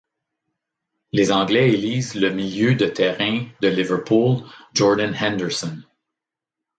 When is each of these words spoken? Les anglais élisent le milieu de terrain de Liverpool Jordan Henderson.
Les 1.11 1.31
anglais 1.31 1.71
élisent 1.75 2.15
le 2.15 2.31
milieu 2.31 2.73
de 2.73 2.87
terrain 2.87 3.45
de 3.61 3.67
Liverpool 3.67 4.39
Jordan 4.73 5.13
Henderson. 5.15 5.77